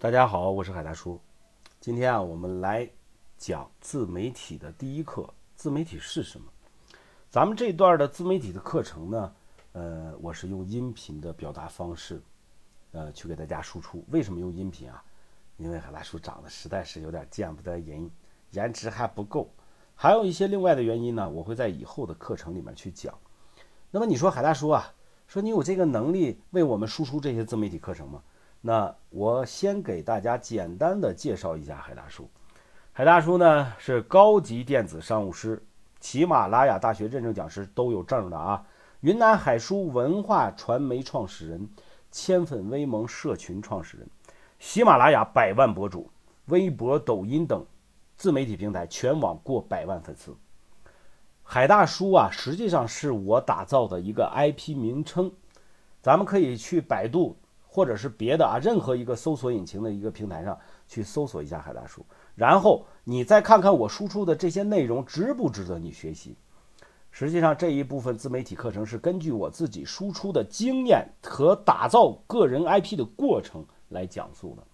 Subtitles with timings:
[0.00, 1.20] 大家好，我是海大叔。
[1.80, 2.88] 今天啊，我们来
[3.36, 6.46] 讲自媒体的第一课：自媒体是什么？
[7.28, 9.34] 咱们这段的自媒体的课程呢，
[9.72, 12.22] 呃，我是用音频的表达方式，
[12.92, 14.04] 呃，去给大家输出。
[14.10, 15.02] 为什么用音频啊？
[15.56, 18.08] 因为海大叔长得实在是有点见不得人，
[18.52, 19.50] 颜值还不够，
[19.96, 23.12] 还有一些另外的原因呢，我会在以后的课程里面去讲。
[23.90, 24.94] 那么你说海大叔啊，
[25.26, 28.22] 说你有这个能力为我们输出这些自媒体课程吗？
[28.60, 32.28] 那我先给大家简单的介绍一下海大叔。
[32.92, 35.62] 海大叔呢是高级电子商务师，
[36.00, 38.66] 喜马拉雅大学认证讲师都有证的啊。
[39.00, 41.68] 云南海书文化传媒创始人，
[42.10, 44.08] 千粉微盟社群创始人，
[44.58, 46.10] 喜马拉雅百万博主，
[46.46, 47.64] 微博、抖音等
[48.16, 50.36] 自媒体平台全网过百万粉丝。
[51.44, 55.30] 海大叔啊，实际上是我打造的一个 IP 名称，
[56.02, 57.36] 咱们可以去百度。
[57.78, 62.04] 或者是别的啊，任何一个搜索引擎的一个平台上去搜索一下海大叔，
[62.34, 66.34] 然后你再看看我输出的这些内容值不值得你学习。
[67.12, 74.64] 实际上这一部分自媒体课程是根据我自己输出的经验和打造个人 IP 的过程来讲述的。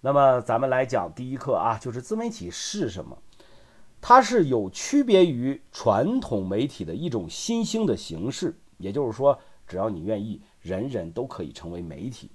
[0.00, 3.18] 那么咱们来讲第一课啊，就是自媒体是什么？
[4.00, 9.36] 它是有区别于传统媒体的一种新兴的形式，也就是说，
[9.66, 10.40] 只要你愿意。
[10.60, 12.30] 人人都可以成为媒体，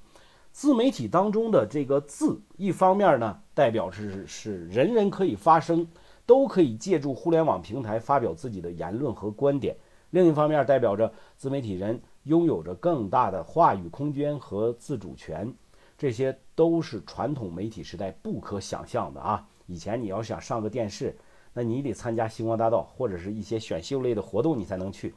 [0.52, 5.88] 自媒体当中的这个“自”，一方面呢，代表是是人人可以发声，
[6.26, 9.76] 都可以借助互联网平台发表自己的言论和观点；
[10.12, 15.54] 另一方面，代表着自媒体人拥有着更大的话语空间和自主权。
[15.98, 19.48] 这些都是传统媒体时代不可想象的啊！
[19.68, 21.16] 以前你要想上个电视，
[21.54, 25.14] 那你得参加星光大道或者是一些选秀类的活动，你才能去。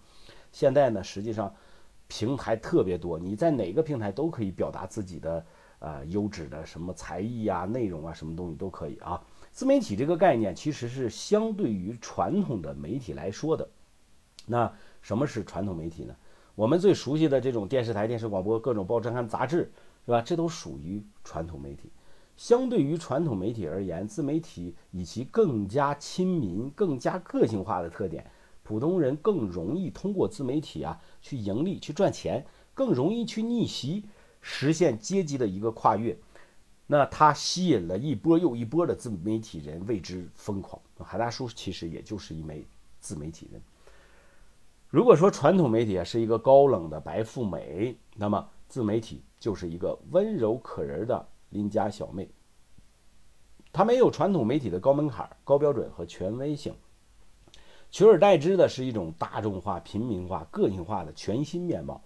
[0.51, 1.55] 现在呢，实际上。
[2.09, 5.47] 平台特别多，你在哪个平台都可以表达自己的
[5.81, 9.23] 呃优质的什么才艺啊、内容啊，什么东西都可以啊。
[9.51, 13.69] 自媒体这个概念其实是相对于传统的媒体来说的。
[14.47, 16.15] 那什么是传统媒体呢？
[16.55, 19.71] 我们最熟悉的这种电视台、电视广播、各种报纸刊杂志，
[20.05, 20.22] 是吧？
[20.22, 21.91] 这都属于传统媒体。
[22.37, 28.31] 相对于传统媒体而言，自媒体以其更加亲民、更加个性化的特点。
[28.66, 32.44] 普通人更容易通过自媒体啊去盈利、去赚钱，
[32.75, 34.04] 更容易去逆袭，
[34.41, 36.19] 实现阶级的一个跨越。
[36.88, 40.82] 那它吸引了一波又一波的自媒体人为之疯狂。
[40.99, 42.66] 海大叔其实也就是一枚
[42.99, 43.62] 自媒体人。
[44.88, 52.28] 如果说传统媒体啊是一个高冷的白富美，那么自媒体就是一个温柔可人的邻家小妹。
[53.72, 56.75] 它没有传统媒体的高门槛、高标准和权威性。
[57.91, 62.02] 取而代之的是一种大众化、平民化、个性化的全新面貌，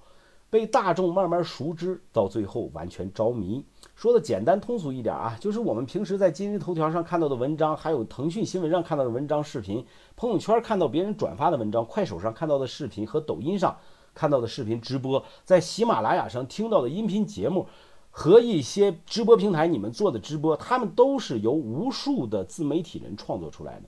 [0.48, 3.64] 被大众慢慢熟知，到最后完全着迷。
[3.94, 9.84] 说的简单通俗一点啊，就是我们平时在今日头条上看到的文章，还有腾讯新闻上看到的文章、视频，
[10.16, 13.76] 朋友圈看到别人转发的文章，快手上看到的视频和抖音上
[14.14, 17.66] 看到的视频直播，在喜马拉雅上听到的音频节目，
[18.10, 23.86] 和一些直播平台你们做的直播，他们都是由无数的自媒体人创作出来的。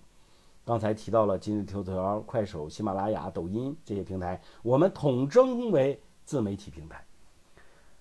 [0.65, 7.05] 刚才提到了今日头条、快手、喜马拉雅、抖音这些平台，我们统称为自媒体平台。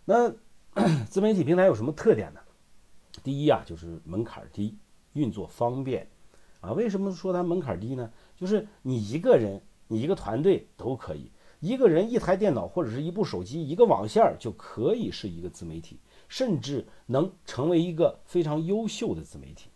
[0.06, 0.32] 那
[1.10, 2.40] 自媒体平台有什么特点呢？
[3.24, 4.78] 第一啊，就是门槛低，
[5.14, 6.08] 运作方便。
[6.60, 8.12] 啊，为什么说它门槛低呢？
[8.36, 19.72] 就是你一个人、你一个团队都可以，一个人一台电脑或者是一部手机、一个网线就可以是一个自媒体，甚至能成为一个非常优秀的自媒体。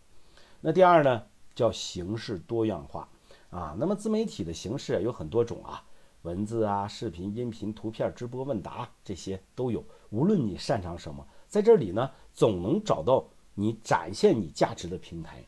[0.62, 1.24] 那第二呢？
[1.56, 3.10] 叫形式多样化
[3.50, 5.82] 啊，那么自媒体的形式有很多种啊，
[6.24, 9.84] 文字啊、视频、音频、图片、直播、问答这些都有。
[10.10, 15.44] 无论你擅长什么，在这里呢，总能找到你展现你价值的平台。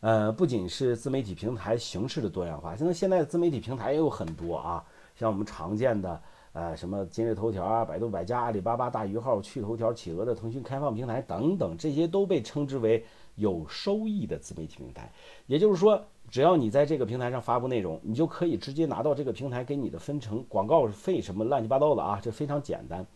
[0.00, 4.84] 呃，不仅是自媒体平台形式的多样化，现在现在自媒体平台也有很多啊，
[5.16, 6.22] 像我们常见的
[6.56, 13.04] 呃什么今日头条啊、百度百家、阿里巴巴大鱼号、趣头条、企鹅的腾讯开放平台等等，这些都被称之为。
[13.36, 15.12] 有收益的自媒体平台，
[15.46, 23.06] 也就是说，只要你在这个平台上发布内容，你就可以直接拿到这个平台给你的分成、广告费什么乱七八糟的啊，这非常简单。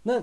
[0.00, 0.22] 那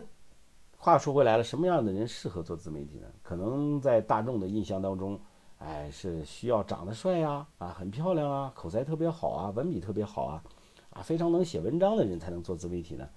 [0.78, 3.08] 话说回来了，什么样的人适合做自媒体呢？
[3.22, 5.20] 可能在大众的印象当中，
[5.58, 10.44] 哎，是需要长得帅呀，啊，很漂亮啊，口才特别好啊，文笔特别好啊，
[10.96, 13.08] 啊，非常能写文章的人才能做自媒体呢。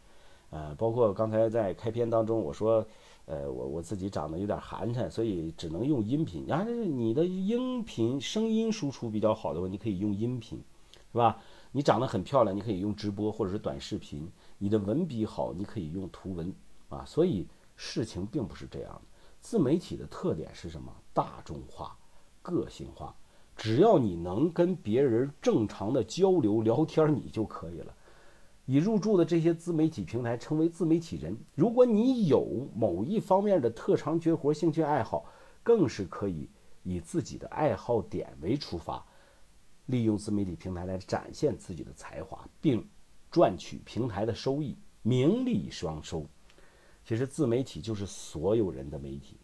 [0.50, 2.86] 呃，包括刚才在开篇当中我说。
[3.30, 6.46] 呃，我我自己长得有点寒碜，所以只能用音频。
[6.48, 10.64] 然后你的音频声音输出比较好的话，你可以用音频，
[11.12, 11.38] 是吧？
[11.72, 14.26] 你长得很漂亮，你可以用直播或者是短视频。
[14.56, 16.50] 你的文笔好，你可以用图文
[16.88, 17.04] 啊。
[17.04, 17.46] 所以
[17.76, 19.02] 事情并不是这样的。
[19.42, 20.90] 自媒体的特点是什么？
[21.12, 21.98] 大众化、
[22.40, 23.14] 个性化。
[23.58, 27.92] 只要你能跟别人正常的交流聊天，你就可以了。
[28.66, 31.36] 已入驻的这些自媒体平台成为自媒体人。
[31.56, 35.24] 如果你有某一方面的特长、绝活、兴趣爱好，
[35.64, 36.48] 更是可以
[36.84, 39.04] 以自己的爱好点为出发，
[39.86, 42.86] 利用自媒体平台来展现自己的才华，并
[43.28, 46.24] 赚取平台的收益，名利双收。
[47.04, 49.36] 其实，自媒体就是所有人的媒体。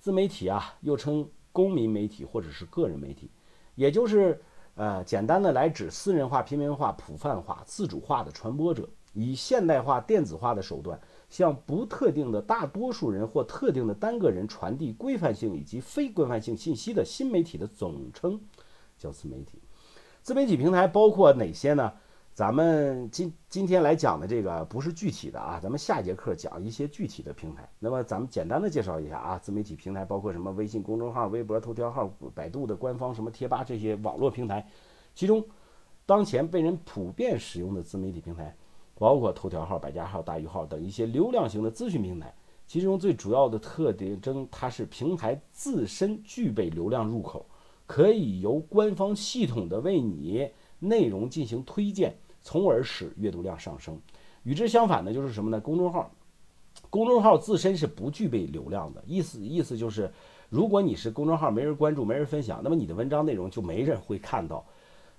[0.00, 3.30] 自媒体啊，又称公民媒体或者是个人媒体。
[3.80, 4.38] 也就是，
[4.74, 11.00] 呃，简单的来指私人化、平民化、普泛化、自主化的传播者，以现代化、电子化的手段，
[11.30, 18.38] 向不特定的大多数人或特定的单个人传递规范性以及非规范性信息的新媒体的总称，
[18.98, 19.58] 叫自媒体。
[20.20, 21.90] 自媒体平台包括哪些呢？
[22.32, 27.68] 咱们今今天来讲的这个不是具体的啊，咱们下节课讲一些具体的平台。
[27.78, 30.50] 那么咱们简单的介绍一下啊，自媒体平台包括什么？
[30.52, 34.66] 微信公众号、微博、头条号、百度的官方什么贴吧这些网络平台。
[35.14, 35.44] 其中，
[36.06, 38.56] 当前被人普遍使用的自媒体平台，
[38.94, 42.34] 包括头条号、百家号、大鱼号等一些流量型的资讯平台。
[42.66, 47.44] 其中最主要的特征，它是平台自身具备流量入口，
[47.86, 50.48] 可以由官方系统的为你
[50.80, 52.16] 内容进行推荐。
[52.42, 54.00] 从而使阅读量上升。
[54.44, 55.60] 与之相反的，就是什么呢？
[55.60, 56.10] 公众号，
[56.88, 59.04] 公众号自身是不具备流量的。
[59.06, 60.10] 意思意思就是，
[60.48, 64.64] 如果你是公众号，没人关注，没人分享，那么你的文章内容就没人会看到。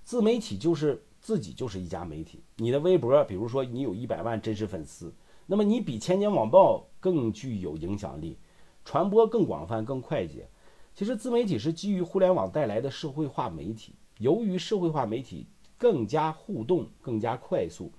[0.04, 2.42] 自媒体就是自己就是一家媒体。
[2.56, 5.14] 你的微博，比如说你有一百万真实粉丝，
[5.46, 8.36] 那么你比千年网报更具有影响力，
[8.84, 10.48] 传播更广泛、更快捷。
[10.96, 13.94] 其实自媒体是基于互联网带来的社会化媒体。
[14.22, 15.46] 由于社会化媒体。
[15.82, 17.92] 更加互动，更加快速，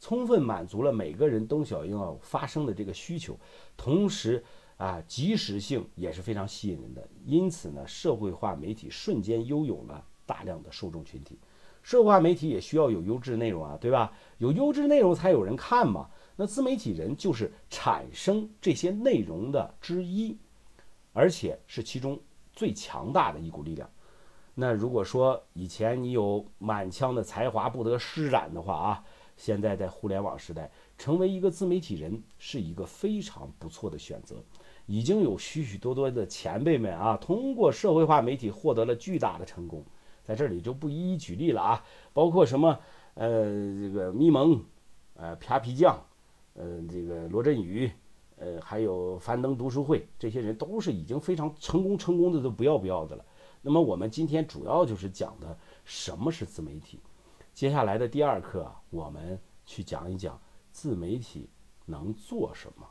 [0.00, 3.38] 充分满足了每个人都想要发声的这个需求，
[3.76, 4.42] 同时
[4.76, 7.08] 啊，及时性也是非常吸引人的。
[7.24, 11.38] 因此呢，社会化媒体瞬间拥有了大量的受众群体。
[11.84, 14.12] 社会化媒体也需要有优质内容啊，对吧？
[14.38, 16.10] 有优质内容才有人看嘛。
[16.34, 20.36] 那自媒体人就是产生这些内容的之一，
[21.12, 22.20] 而且是其中
[22.52, 23.88] 最强大的一股力量。
[24.60, 29.04] 那如果说以前你有满腔的才华不得施展的话啊，
[29.36, 30.68] 现在在互联网时代，
[30.98, 34.34] 成为一个自媒体人是一个非常不错的选择。
[34.86, 39.84] 已经有许许多多的前辈们啊，通过社会化媒体获得了巨大的成功，
[40.24, 42.76] 在这里就不一一举例了啊，包括什么
[43.14, 44.60] 呃这个咪蒙，
[45.14, 45.96] 呃啪皮酱，
[46.54, 47.88] 呃这个罗振宇，
[48.38, 53.24] 呃还有樊登读书会，这些人都是已经非常成功，成功的都不要不要的了。
[53.62, 57.00] 那么我们今天主要就是讲的什么是自媒体。
[57.52, 60.40] 接下来的第二课，我们去讲一讲
[60.70, 61.50] 自媒体
[61.84, 62.86] 能做什么。